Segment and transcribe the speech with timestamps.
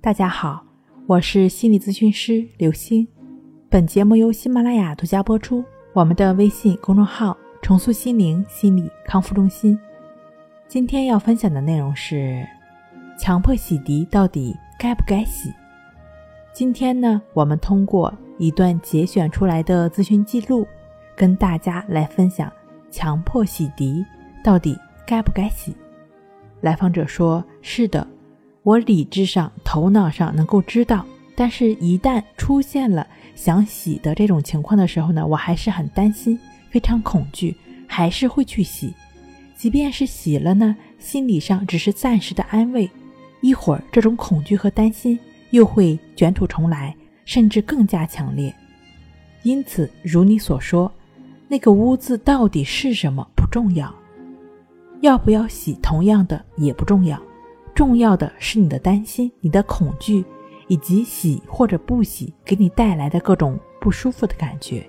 [0.00, 0.64] 大家好，
[1.08, 3.06] 我是心理咨询师刘星。
[3.68, 5.64] 本节目由喜马拉雅独家播出。
[5.92, 9.76] 我们的微信公众号“重塑心灵心理康复中心”。
[10.68, 12.46] 今天要分享的内容是：
[13.18, 15.52] 强迫洗涤到底该不该洗？
[16.52, 20.64] 今天呢，我们通过一段节选出来的咨询记录，
[21.16, 22.50] 跟大家来分享
[22.88, 24.06] 强迫洗涤
[24.44, 25.76] 到底该不该洗。
[26.60, 28.06] 来访者说：“是的。”
[28.62, 38.92] 我理智上、头脑上能够知道，但是，一旦出现了想洗的这种情况的时候呢，我还是很担心，非常恐惧，还是会去洗。
[39.56, 42.88] 即便是洗了呢，心理上只是暂时的安慰，
[43.40, 45.18] 一会儿这种恐惧和担心
[45.50, 46.94] 又会卷土重来，
[47.24, 48.54] 甚至更加强烈。
[49.44, 50.92] 因此，如你所说，
[51.48, 53.92] 那个污渍到底是什么不重要，
[55.00, 57.20] 要不要洗，同样的也不重要。
[57.78, 60.24] 重要的是你的担心、你的恐惧，
[60.66, 64.84] 以及洗或者不洗给你带来的各种不舒服的感觉。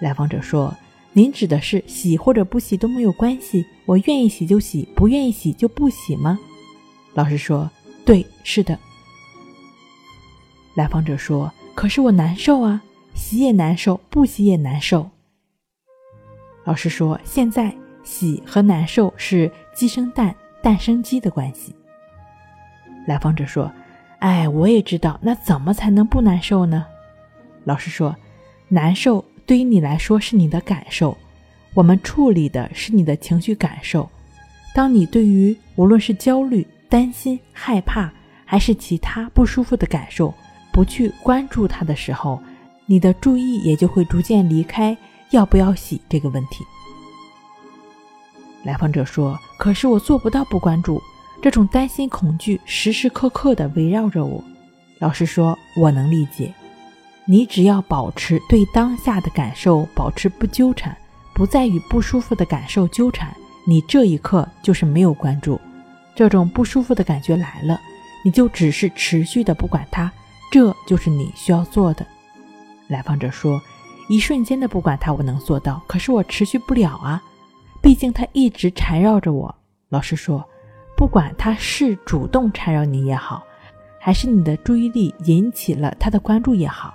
[0.00, 0.72] 来访者说
[1.12, 6.38] ：“您指的是洗或者不洗都没有关系，我愿意洗就洗，不愿意洗就不洗吗？”
[7.14, 7.68] 老师说
[8.06, 8.78] ：“对，是的。”
[10.76, 12.80] 来访者说：“可是我难受啊，
[13.12, 15.10] 洗也难受，不洗也难受。”
[16.62, 21.74] 老师说：“现在洗和难受是鸡生蛋，蛋生鸡的关系。”
[23.08, 23.72] 来访者说
[24.20, 26.84] ：“哎，我也知道，那怎么才能不难受呢？”
[27.64, 28.14] 老师说
[28.68, 31.16] ：“难受对于你来说是你的感受，
[31.72, 34.06] 我们处理的是你的情绪感受。
[34.74, 38.12] 当你对于无论是焦虑、担心、害怕，
[38.44, 40.34] 还是其他不舒服的感受，
[40.70, 42.38] 不去关注它的时候，
[42.84, 44.94] 你的注意也就会逐渐离开
[45.30, 46.62] 要不要洗这个问题。”
[48.64, 51.00] 来访者说：“可是我做不到不关注。”
[51.40, 54.42] 这种担心、恐惧时时刻刻地围绕着我。
[54.98, 56.52] 老师说：“我能理解，
[57.24, 60.96] 你只要保持对当下的感受保持不纠缠，
[61.32, 63.32] 不再与不舒服的感受纠缠，
[63.64, 65.60] 你这一刻就是没有关注。
[66.16, 67.80] 这种不舒服的感觉来了，
[68.24, 70.10] 你就只是持续的不管它，
[70.50, 72.04] 这就是你需要做的。”
[72.88, 73.62] 来访者说
[74.10, 77.22] ：“一瞬间的不管它，我能做到，可是我持续不了啊，
[77.80, 79.54] 毕竟它一直缠绕着我。”
[79.88, 80.44] 老师说。
[80.98, 83.44] 不管他是主动缠绕你也好，
[84.00, 86.92] 还是你的注意力引起了他的关注也好，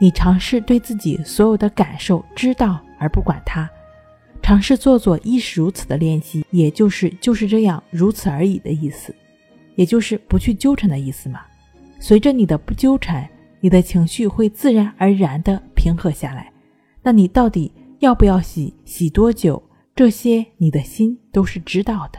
[0.00, 3.70] 你尝试对自己所有的感受知道而不管他，
[4.42, 9.14] 尝试做做亦是如此的练习，也就是就是这样如此而已的意思，
[9.76, 11.42] 也就是不去纠缠的意思嘛。
[12.00, 16.52] 随着你的不纠缠，你的情绪会自然而然的平和下来。
[17.04, 18.74] 那你到底要不要洗？
[18.84, 19.62] 洗多久？
[19.94, 22.18] 这些你的心都是知道的。